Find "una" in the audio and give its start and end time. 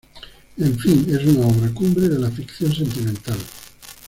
1.27-1.45